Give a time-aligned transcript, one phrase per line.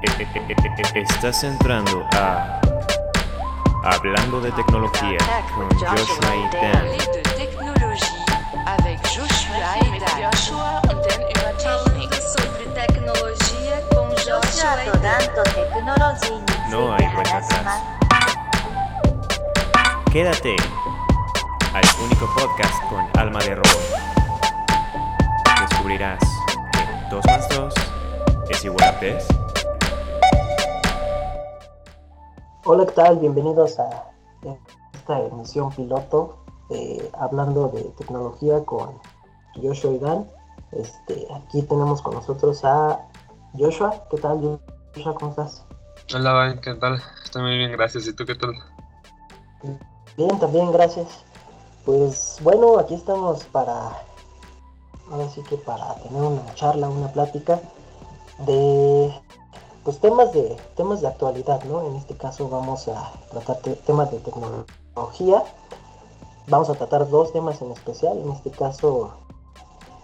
[0.00, 2.60] Estás entrando a
[3.82, 5.18] Hablando de tecnología
[5.52, 6.86] con Joshua y Dan.
[16.70, 17.82] No hay vuelta atrás.
[20.12, 20.56] Quédate
[21.74, 23.80] al único podcast con alma de robo.
[25.60, 26.20] Descubrirás
[26.72, 27.74] que 2 más 2
[28.50, 29.47] es igual a 3.
[32.70, 33.16] Hola, ¿qué tal?
[33.16, 34.10] Bienvenidos a
[34.92, 36.36] esta emisión piloto
[36.68, 38.90] de Hablando de Tecnología con
[39.54, 40.30] Joshua y Dan.
[40.72, 43.08] Este, aquí tenemos con nosotros a
[43.58, 44.04] Joshua.
[44.10, 44.60] ¿Qué tal,
[44.94, 45.14] Joshua?
[45.14, 45.64] ¿Cómo estás?
[46.14, 47.02] Hola, ¿qué tal?
[47.24, 48.06] Estoy muy bien, gracias.
[48.06, 48.52] ¿Y tú qué tal?
[50.18, 51.24] Bien, también, gracias.
[51.86, 53.92] Pues bueno, aquí estamos para,
[55.10, 57.62] ahora sí que para tener una charla, una plática
[58.40, 59.10] de
[59.88, 61.82] pues temas de temas de actualidad, ¿no?
[61.82, 65.42] En este caso vamos a tratar te- temas de tecnología.
[66.46, 69.12] Vamos a tratar dos temas en especial, en este caso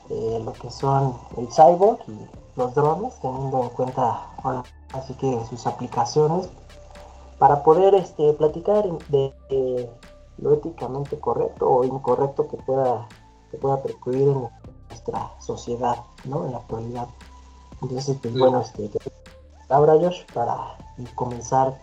[0.09, 2.17] eh, lo que son el cyborg y
[2.57, 4.63] los drones, teniendo en cuenta ahora
[4.95, 6.49] así que sus aplicaciones
[7.39, 9.91] para poder este, platicar de, de
[10.39, 13.07] lo éticamente correcto o incorrecto que pueda
[13.51, 14.49] que pueda percibir en
[14.89, 16.47] nuestra sociedad, ¿no?
[16.47, 17.07] En la actualidad.
[17.83, 19.14] Entonces, pues bueno, este, te-
[19.69, 20.57] ahora Josh, para
[21.15, 21.79] comenzar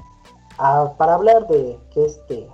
[0.57, 2.49] a, para hablar de qué este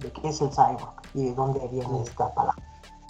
[0.00, 2.62] de qué es el cyborg y de dónde viene esta palabra.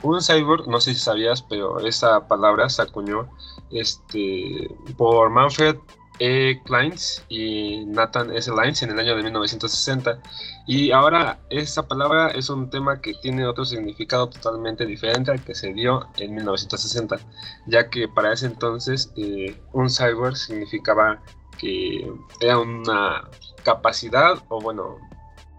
[0.02, 3.26] Un cyborg, no sé si sabías, pero esa palabra se acuñó
[3.70, 5.76] este, por Manfred
[6.18, 6.60] E.
[6.64, 8.50] Kleins y Nathan S.
[8.50, 10.20] Lines en el año de 1960.
[10.66, 15.54] Y ahora esa palabra es un tema que tiene otro significado totalmente diferente al que
[15.54, 17.18] se dio en 1960,
[17.66, 21.20] ya que para ese entonces eh, un cyborg significaba
[21.58, 23.28] que era una
[23.62, 24.98] capacidad, o bueno,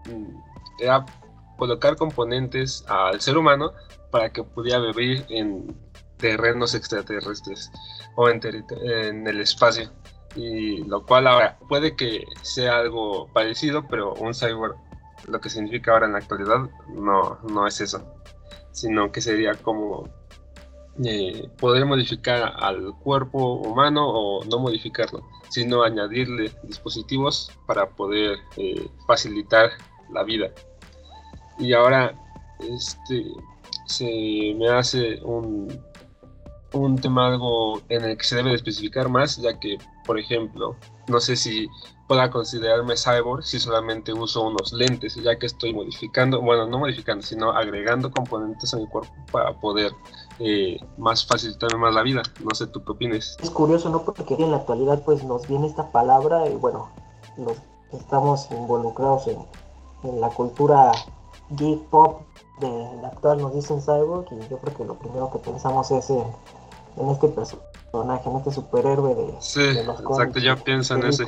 [0.06, 1.04] mm, era
[1.58, 3.72] colocar componentes al ser humano
[4.10, 5.76] para que pudiera vivir en
[6.18, 7.70] terrenos extraterrestres
[8.16, 9.90] o en el espacio.
[10.36, 14.76] Y lo cual ahora puede que sea algo parecido, pero un cyborg,
[15.26, 18.04] lo que significa ahora en la actualidad, no, no es eso,
[18.70, 20.08] sino que sería como
[21.04, 28.88] eh, poder modificar al cuerpo humano o no modificarlo, sino añadirle dispositivos para poder eh,
[29.06, 29.70] facilitar
[30.10, 30.50] la vida.
[31.58, 32.14] Y ahora
[32.60, 33.26] este,
[33.86, 35.68] se me hace un,
[36.72, 40.76] un tema algo en el que se debe de especificar más, ya que, por ejemplo,
[41.08, 41.68] no sé si
[42.06, 47.22] pueda considerarme cyborg si solamente uso unos lentes, ya que estoy modificando, bueno, no modificando,
[47.24, 49.92] sino agregando componentes a mi cuerpo para poder
[50.38, 52.22] eh, más facilitarme más la vida.
[52.42, 53.36] No sé, ¿tú qué opinas?
[53.42, 54.04] Es curioso, ¿no?
[54.04, 56.90] Porque en la actualidad pues nos viene esta palabra y bueno,
[57.90, 59.38] que estamos involucrados en,
[60.04, 60.92] en la cultura
[61.50, 62.22] geek pop
[62.60, 62.68] de
[63.02, 66.24] la actual nos dicen cyborg y yo creo que lo primero que pensamos es en,
[66.96, 67.68] en este personaje,
[68.02, 71.24] en este superhéroe de, Sí, de los exacto, cómics, yo pienso en ese.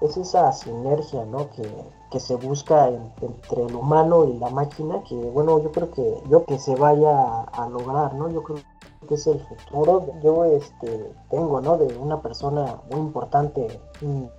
[0.00, 1.50] Es esa sinergia, ¿no?
[1.50, 1.68] Que,
[2.10, 6.22] que se busca en- entre el humano y la máquina, que bueno, yo creo que
[6.30, 8.30] yo que se vaya a, a lograr, ¿no?
[8.30, 8.58] Yo creo
[9.06, 10.06] que es el futuro.
[10.22, 11.76] Yo este tengo, ¿no?
[11.76, 14.30] De una persona muy importante, un-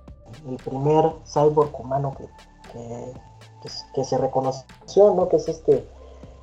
[0.48, 2.24] el primer cyborg humano que,
[2.72, 3.12] que,
[3.60, 5.28] que, s- que se reconoció, ¿no?
[5.28, 5.86] Que es este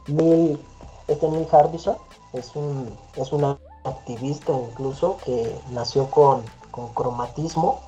[0.07, 0.57] Neil,
[1.09, 1.97] este Neil Harbison,
[2.33, 3.43] es un, es un
[3.89, 7.81] activista incluso que nació con, con cromatismo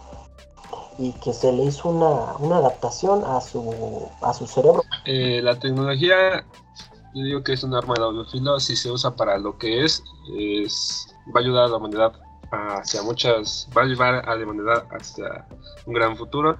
[0.98, 4.84] y que se le hizo una, una adaptación a su, a su cerebro.
[5.06, 6.46] Eh, la tecnología,
[7.16, 9.84] yo digo que es un arma de doble filo, si se usa para lo que
[9.84, 10.04] es,
[10.38, 12.14] es va a ayudar a la humanidad
[12.52, 15.48] hacia muchas, va a llevar a la humanidad hacia
[15.86, 16.58] un gran futuro,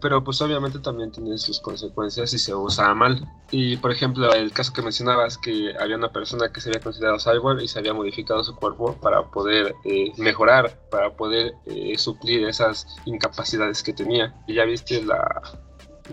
[0.00, 3.28] pero pues obviamente también tiene sus consecuencias si se usa mal.
[3.50, 7.18] Y por ejemplo, el caso que mencionabas, que había una persona que se había considerado
[7.18, 12.46] cyborg y se había modificado su cuerpo para poder eh, mejorar, para poder eh, suplir
[12.46, 14.34] esas incapacidades que tenía.
[14.46, 15.42] Y ya viste la,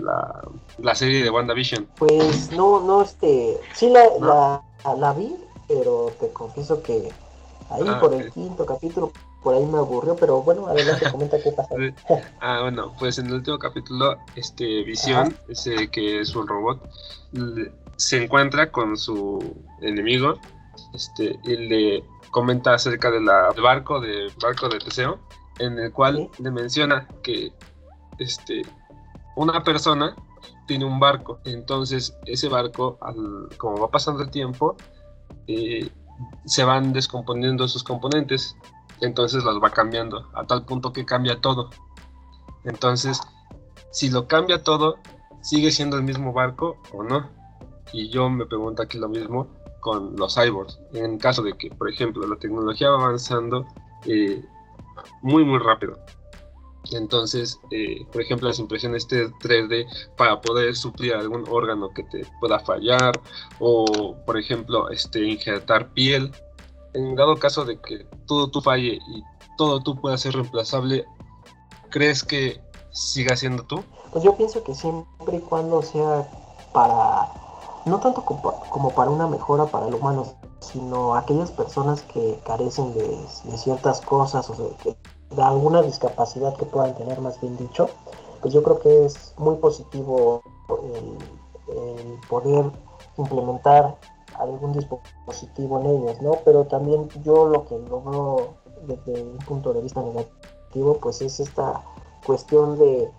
[0.01, 0.41] la,
[0.79, 1.87] la serie de WandaVision.
[1.97, 4.63] Pues no, no, este, sí la, ¿No?
[4.83, 5.35] la, la vi,
[5.67, 7.09] pero te confieso que
[7.69, 9.11] ahí Ah, por el quinto capítulo,
[9.43, 11.75] por ahí me aburrió, pero bueno, adelante, comenta qué pasa.
[12.39, 16.81] Ah, bueno, pues en el último capítulo, este Visión, ese que es un robot,
[17.95, 20.35] se encuentra con su enemigo,
[20.93, 25.19] este, y le comenta acerca de del barco de barco de Teseo,
[25.59, 27.51] en el cual le menciona que
[28.19, 28.63] este
[29.35, 30.15] una persona
[30.67, 34.75] tiene un barco, entonces ese barco, al- como va pasando el tiempo,
[35.47, 35.89] eh,
[36.45, 38.55] se van descomponiendo sus componentes
[39.01, 41.69] entonces los va cambiando, a tal punto que cambia todo.
[42.63, 43.21] Entonces,
[43.91, 44.97] si lo cambia todo,
[45.41, 47.29] ¿sigue siendo el mismo barco o no?
[47.93, 49.47] Y yo me pregunto aquí lo mismo
[49.79, 50.79] con los cyborgs.
[50.93, 53.65] En caso de que, por ejemplo, la tecnología va avanzando
[54.05, 54.43] eh,
[55.21, 55.97] muy, muy rápido.
[56.91, 62.59] Entonces, eh, por ejemplo, las impresiones 3D para poder suplir algún órgano que te pueda
[62.59, 63.19] fallar
[63.59, 66.31] o, por ejemplo, este, injertar piel.
[66.93, 69.23] En dado caso de que todo tú falle y
[69.57, 71.05] todo tú pueda ser reemplazable,
[71.89, 72.61] ¿crees que
[72.91, 73.83] siga siendo tú?
[74.11, 76.27] Pues yo pienso que siempre y cuando sea
[76.73, 77.27] para,
[77.85, 83.17] no tanto como, para una mejora para el humano, sino aquellas personas que carecen de,
[83.57, 84.97] ciertas cosas o de, de
[85.37, 87.89] alguna discapacidad que puedan tener, más bien dicho,
[88.41, 91.17] pues yo creo que es muy positivo el,
[92.29, 92.71] poder
[93.17, 93.97] implementar
[94.39, 96.31] algún dispositivo en ellos, ¿no?
[96.45, 98.53] Pero también yo lo que lo veo
[98.85, 101.81] desde un punto de vista negativo, pues es esta
[102.25, 103.11] cuestión de,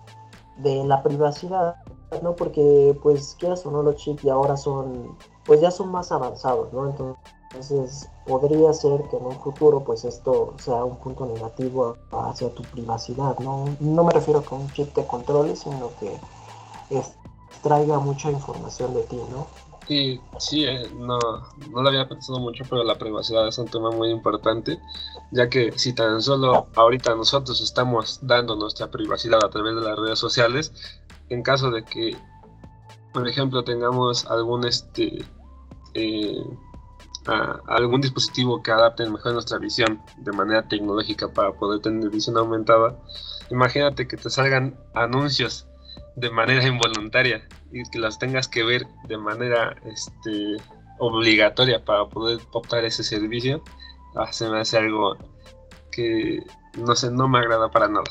[0.57, 1.75] de la privacidad,
[2.21, 2.35] ¿no?
[2.35, 6.71] Porque pues quieras o no los chips y ahora son, pues ya son más avanzados,
[6.73, 6.89] ¿no?
[6.89, 7.21] Entonces
[8.25, 13.37] podría ser que en un futuro pues esto sea un punto negativo hacia tu privacidad,
[13.39, 13.65] ¿no?
[13.79, 16.17] No me refiero a que un chip te controle, sino que
[16.89, 19.47] extraiga mucha información de ti, ¿no?
[19.87, 21.17] Sí, sí, eh, no,
[21.71, 24.79] no lo había pensado mucho, pero la privacidad es un tema muy importante,
[25.31, 29.97] ya que si tan solo ahorita nosotros estamos dando nuestra privacidad a través de las
[29.97, 30.71] redes sociales,
[31.29, 32.15] en caso de que,
[33.13, 35.25] por ejemplo, tengamos algún este
[35.95, 36.43] eh,
[37.67, 42.97] algún dispositivo que adapte mejor nuestra visión de manera tecnológica para poder tener visión aumentada,
[43.51, 45.67] imagínate que te salgan anuncios
[46.15, 50.57] de manera involuntaria y que las tengas que ver de manera este,
[50.97, 53.63] obligatoria para poder optar ese servicio,
[54.15, 55.17] ah, se me hace algo
[55.91, 56.43] que
[56.77, 58.05] no sé, no me agrada para nada.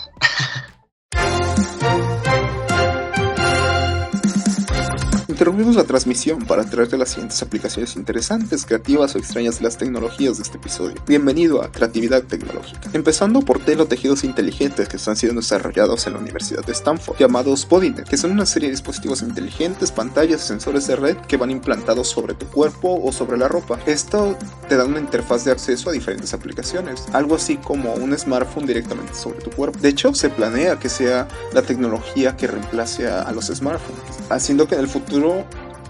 [5.38, 10.37] Interrumpimos la transmisión para traerte las siguientes aplicaciones interesantes, creativas o extrañas de las tecnologías
[10.37, 10.96] de este episodio.
[11.06, 12.90] Bienvenido a Creatividad Tecnológica.
[12.93, 18.08] Empezando por tejidos inteligentes que están siendo desarrollados en la Universidad de Stanford, llamados BodyNet,
[18.08, 22.08] que son una serie de dispositivos inteligentes, pantallas y sensores de red que van implantados
[22.08, 23.79] sobre tu cuerpo o sobre la ropa.
[23.87, 24.37] Esto
[24.69, 29.14] te da una interfaz de acceso a diferentes aplicaciones, algo así como un smartphone directamente
[29.14, 29.79] sobre tu cuerpo.
[29.79, 34.75] De hecho, se planea que sea la tecnología que reemplace a los smartphones, haciendo que
[34.75, 35.28] en el futuro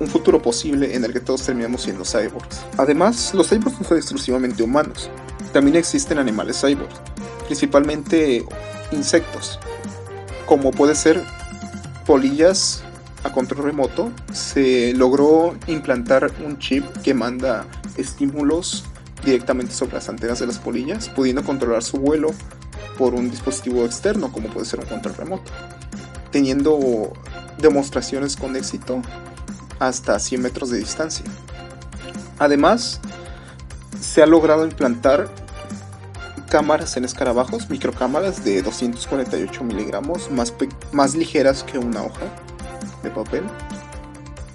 [0.00, 2.60] un futuro posible en el que todos terminemos siendo cyborgs.
[2.76, 5.10] Además, los cyborgs no son exclusivamente humanos,
[5.52, 7.00] también existen animales cyborgs,
[7.46, 8.44] principalmente
[8.92, 9.58] insectos,
[10.46, 11.22] como puede ser
[12.06, 12.82] polillas
[13.24, 14.10] a control remoto.
[14.32, 18.84] Se logró implantar un chip que manda estímulos
[19.24, 22.30] directamente sobre las antenas de las polillas, pudiendo controlar su vuelo
[22.96, 25.50] por un dispositivo externo, como puede ser un control remoto,
[26.30, 27.12] teniendo
[27.58, 29.02] demostraciones con éxito
[29.78, 31.24] hasta 100 metros de distancia.
[32.38, 33.00] Además,
[34.00, 35.28] se ha logrado implantar
[36.48, 40.54] cámaras en escarabajos, microcámaras de 248 miligramos, más,
[40.92, 42.26] más ligeras que una hoja
[43.02, 43.44] de papel.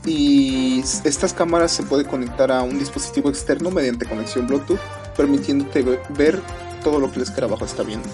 [0.06, 4.80] Y estas cámaras se pueden conectar a un dispositivo externo mediante conexión Bluetooth,
[5.16, 6.42] permitiéndote ver
[6.84, 8.10] todo lo que el escarabajo está viendo.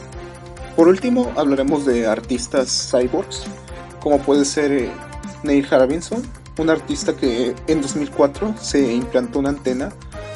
[0.76, 3.44] Por último, hablaremos de artistas cyborgs,
[4.00, 4.92] como puede ser eh,
[5.44, 6.22] Neil Harbinson,
[6.60, 9.92] un artista que en 2004 se implantó una antena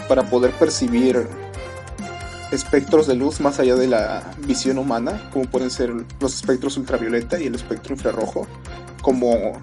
[0.07, 1.27] para poder percibir
[2.51, 7.39] espectros de luz más allá de la visión humana, como pueden ser los espectros ultravioleta
[7.39, 8.47] y el espectro infrarrojo,
[9.01, 9.61] como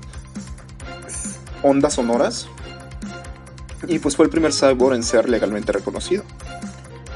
[1.62, 2.47] ondas sonoras.
[3.88, 6.25] Y pues fue el primer cyborg en ser legalmente reconocido,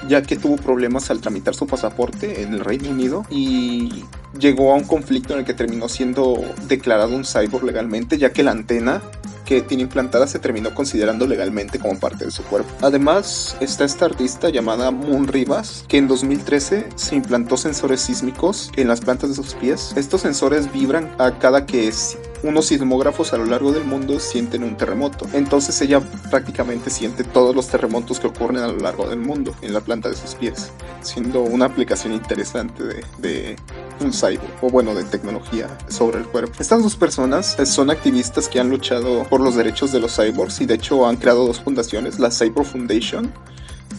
[0.09, 4.05] ya que tuvo problemas al tramitar su pasaporte en el Reino Unido y
[4.39, 8.43] llegó a un conflicto en el que terminó siendo declarado un cyborg legalmente, ya que
[8.43, 9.03] la antena
[9.45, 12.71] que tiene implantada se terminó considerando legalmente como parte de su cuerpo.
[12.81, 18.89] Además, está esta artista llamada Moon Rivas, que en 2013 se implantó sensores sísmicos en
[18.89, 19.93] las plantas de sus pies.
[19.97, 21.85] Estos sensores vibran a cada que
[22.45, 25.27] unos sismógrafos a lo largo del mundo sienten un terremoto.
[25.33, 26.01] Entonces ella
[26.31, 30.09] prácticamente siente todos los terremotos que ocurren a lo largo del mundo en la planta
[30.11, 32.83] de sus pies, siendo una aplicación interesante
[33.19, 33.57] de,
[34.05, 36.55] un cyborg o bueno de tecnología sobre el cuerpo.
[36.59, 40.67] Estas dos personas son activistas que han luchado por los derechos de los cyborgs y
[40.67, 43.33] de hecho han creado dos fundaciones, la Cyborg Foundation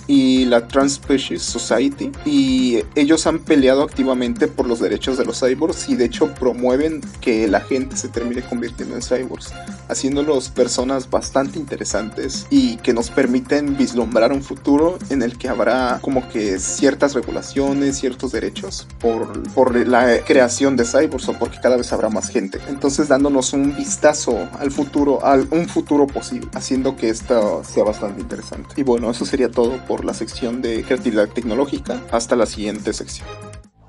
[0.07, 5.89] y la Transspecies Society y ellos han peleado activamente por los derechos de los cyborgs
[5.89, 9.53] y de hecho promueven que la gente se termine convirtiendo en cyborgs,
[9.87, 15.99] haciéndolos personas bastante interesantes y que nos permiten vislumbrar un futuro en el que habrá
[16.01, 21.77] como que ciertas regulaciones, ciertos derechos por, por la creación de cyborgs o porque cada
[21.77, 22.59] vez habrá más gente.
[22.67, 28.21] Entonces dándonos un vistazo al futuro, al un futuro posible, haciendo que esto sea bastante
[28.21, 28.69] interesante.
[28.75, 32.01] Y bueno, eso sería todo por la sección de creatividad tecnológica.
[32.11, 33.27] Hasta la siguiente sección.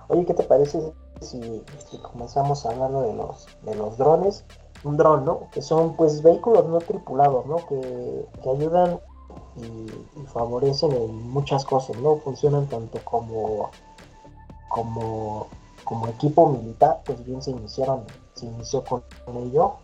[0.08, 0.80] Oye, ¿qué te parece
[1.20, 1.40] si,
[1.90, 4.44] si comenzamos hablando de los, de los drones?
[4.84, 5.48] Un dron, ¿no?
[5.50, 7.56] Que son pues vehículos no tripulados, ¿no?
[7.66, 9.00] Que, que ayudan
[9.56, 12.18] y, y, favorecen en muchas cosas, ¿no?
[12.18, 13.70] Funcionan tanto como,
[14.68, 15.48] como,
[15.82, 19.02] como equipo militar, pues bien se iniciaron, se inició con
[19.38, 19.76] ello.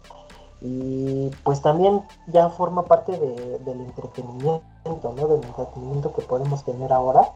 [0.65, 5.29] Y pues también ya forma parte de, del entretenimiento, ¿no?
[5.29, 7.33] Del entretenimiento que podemos tener ahora.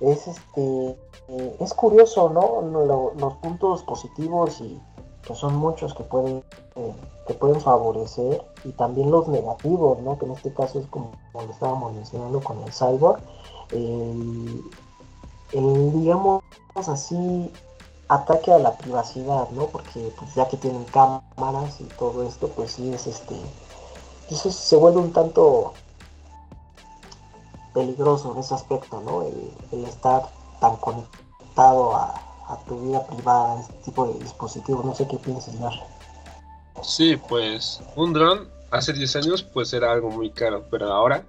[0.00, 0.96] Es este
[1.28, 2.62] eh, es curioso, ¿no?
[2.62, 4.80] Lo, los puntos positivos y
[5.22, 6.42] que son muchos que pueden
[6.76, 6.94] eh,
[7.26, 10.18] que pueden favorecer y también los negativos, ¿no?
[10.18, 13.20] Que en este caso es como, como lo estábamos mencionando con el cyborg.
[13.72, 14.62] El,
[15.52, 16.42] el, digamos
[16.74, 17.52] así
[18.08, 19.66] ataque a la privacidad, ¿no?
[19.66, 23.36] Porque pues ya que tienen cámaras y todo esto, pues sí es este,
[24.30, 25.74] eso se vuelve un tanto
[27.74, 29.22] peligroso en ese aspecto, ¿no?
[29.22, 30.28] El, estar
[30.60, 32.14] tan conectado a,
[32.48, 35.72] a, tu vida privada, este tipo de dispositivos, no sé qué piensas, Mar.
[36.82, 41.24] Sí, pues un dron hace 10 años pues era algo muy caro, pero ahora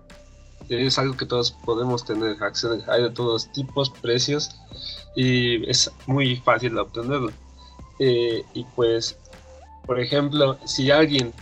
[0.70, 4.56] es algo que todos podemos tener acceso, hay de todos tipos, precios
[5.16, 7.32] y es muy fácil de obtenerlo.
[8.00, 9.18] Eh, y pues,
[9.86, 11.34] por ejemplo, si alguien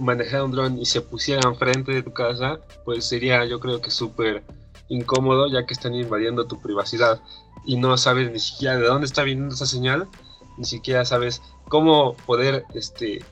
[0.00, 3.90] manejara un dron y se pusiera enfrente de tu casa, pues sería yo creo que
[3.90, 4.44] súper
[4.88, 7.20] incómodo ya que están invadiendo tu privacidad
[7.64, 10.08] y no sabes ni siquiera de dónde está viniendo esa señal,
[10.56, 13.24] ni siquiera sabes cómo poder este,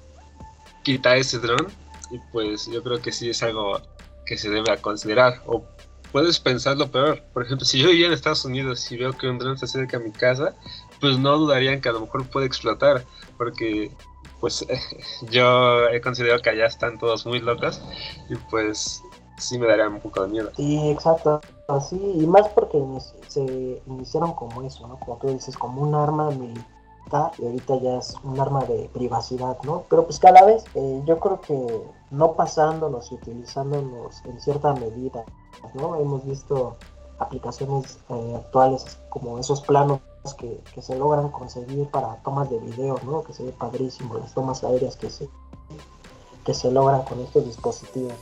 [0.82, 1.68] quitar ese dron
[2.10, 3.80] y pues yo creo que sí es algo
[4.26, 5.64] que se debe considerar o
[6.12, 7.22] puedes pensar lo peor.
[7.32, 9.96] Por ejemplo, si yo vivía en Estados Unidos y veo que un dron se acerca
[9.96, 10.54] a mi casa,
[11.00, 13.04] pues no dudarían que a lo mejor puede explotar,
[13.36, 13.90] porque
[14.40, 14.64] pues
[15.30, 17.80] yo he considerado que allá están todos muy locos
[18.28, 19.02] y pues
[19.38, 20.52] sí me daría un poco de miedo.
[20.56, 22.80] Sí, exacto, así, y más porque
[23.26, 24.98] se iniciaron como eso, ¿no?
[25.00, 26.73] Como tú dices, como un arma militar
[27.38, 29.84] y ahorita ya es un arma de privacidad, ¿no?
[29.88, 35.24] Pero pues cada vez eh, yo creo que no pasándonos y utilizándonos en cierta medida,
[35.74, 35.96] ¿no?
[35.96, 36.76] Hemos visto
[37.18, 40.00] aplicaciones eh, actuales como esos planos
[40.38, 43.22] que, que, se logran conseguir para tomas de video, ¿no?
[43.22, 45.28] Que se ve padrísimo, las tomas aéreas que se,
[46.44, 48.14] que se logran con estos dispositivos.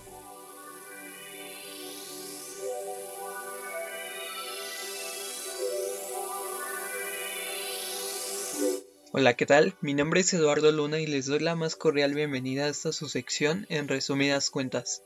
[9.14, 9.76] Hola, ¿qué tal?
[9.82, 13.10] Mi nombre es Eduardo Luna y les doy la más cordial bienvenida a esta su
[13.10, 15.02] sección en resumidas cuentas.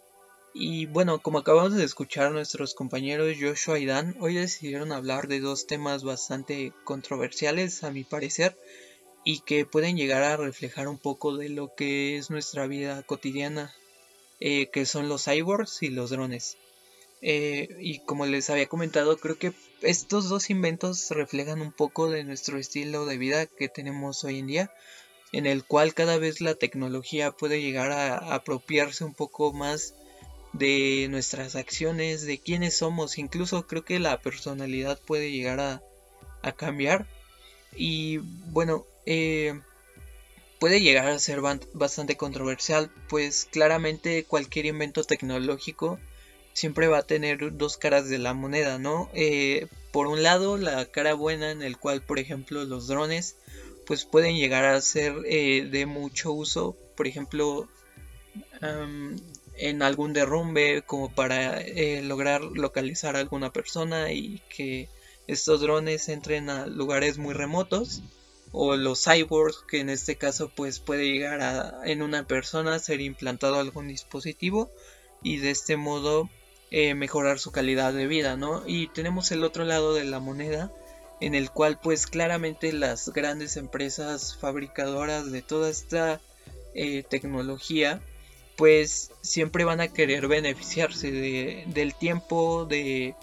[0.55, 5.41] Y bueno, como acabamos de escuchar nuestros compañeros Joshua y Dan, hoy decidieron hablar de
[5.41, 8.57] dos temas bastante controversiales a mi parecer
[9.25, 13.75] y que pueden llegar a reflejar un poco de lo que es nuestra vida cotidiana,
[14.39, 16.57] eh, que son los cyborgs y los drones.
[17.29, 19.53] Eh, y como les había comentado, creo que
[19.83, 24.47] estos dos inventos reflejan un poco de nuestro estilo de vida que tenemos hoy en
[24.47, 24.73] día,
[25.33, 29.95] en el cual cada vez la tecnología puede llegar a apropiarse un poco más
[30.53, 35.83] de nuestras acciones, de quiénes somos, incluso creo que la personalidad puede llegar a,
[36.53, 37.09] cambiar.
[37.75, 38.19] Y
[38.53, 39.61] bueno, eh,
[40.61, 41.41] puede llegar a ser
[41.75, 45.99] bastante controversial, pues claramente cualquier invento tecnológico
[46.57, 49.11] siempre va a tener dos caras de la moneda, ¿no?
[49.13, 53.37] Eh, por un lado, la cara buena en el cual, por ejemplo, los drones
[53.87, 57.69] pues pueden llegar a ser eh, de mucho uso, por ejemplo,
[58.63, 59.17] um,
[59.59, 64.89] en algún derrumbe como para eh, lograr localizar a alguna persona y que
[65.27, 68.03] estos drones entren a lugares muy remotos
[68.53, 73.03] o los cyborgs que en este caso pues puede llegar a en una persona ser
[73.03, 74.71] implantado algún dispositivo
[75.23, 76.31] y de este modo
[76.71, 78.63] eh, mejorar su calidad de vida, ¿no?
[78.67, 80.73] Y tenemos el otro lado de la moneda,
[81.21, 86.21] en el cual pues claramente las grandes empresas fabricadoras de toda esta
[86.75, 88.01] eh, tecnología,
[88.57, 93.15] pues siempre van a querer beneficiarse de, del tiempo, de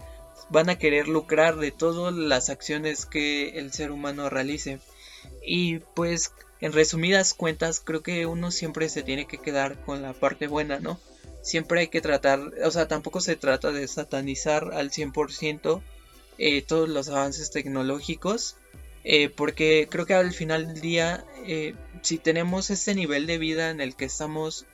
[0.49, 4.79] van a querer lucrar de todas las acciones que el ser humano realice.
[5.45, 6.31] Y pues
[6.61, 10.79] en resumidas cuentas creo que uno siempre se tiene que quedar con la parte buena,
[10.79, 10.99] ¿no?
[11.43, 15.81] Siempre hay que tratar, o sea, tampoco se trata de satanizar al 100%
[16.39, 18.55] eh, todos los avances tecnológicos,
[19.03, 23.69] eh, porque creo que al final del día, eh, si tenemos este nivel de vida
[23.69, 24.65] en el que estamos,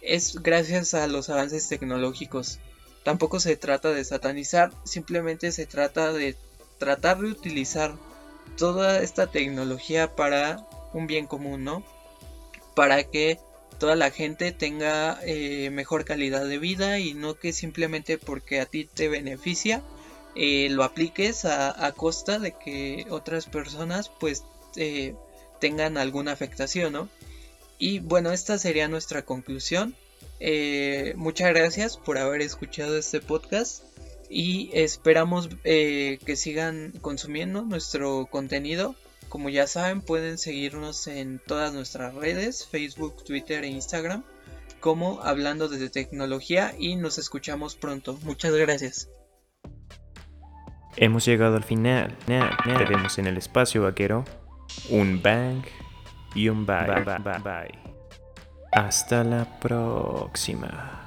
[0.00, 2.58] es gracias a los avances tecnológicos.
[3.04, 6.34] Tampoco se trata de satanizar, simplemente se trata de
[6.78, 7.94] tratar de utilizar
[8.56, 11.84] toda esta tecnología para un bien común, ¿no?
[12.74, 13.38] Para que
[13.78, 18.66] toda la gente tenga eh, mejor calidad de vida y no que simplemente porque a
[18.66, 19.82] ti te beneficia
[20.34, 24.44] eh, lo apliques a, costa de que otras personas pues
[24.76, 25.14] eh,
[25.60, 27.08] tengan alguna afectación, ¿no?
[27.78, 29.94] Y bueno, esta sería nuestra conclusión.
[31.14, 33.82] muchas gracias por haber escuchado este podcast
[34.28, 38.94] y esperamos que sigan consumiendo nuestro contenido
[39.36, 44.24] como ya saben, pueden seguirnos en todas nuestras redes, Facebook, Twitter e Instagram,
[44.80, 48.18] como Hablando desde Tecnología y nos escuchamos pronto.
[48.22, 49.10] Muchas gracias.
[50.96, 52.16] Hemos llegado al final.
[52.26, 54.24] Te vemos en el espacio vaquero.
[54.88, 55.62] Un bang
[56.34, 56.86] y un bye.
[56.86, 57.78] bye, bye, bye.
[58.72, 61.05] Hasta la próxima.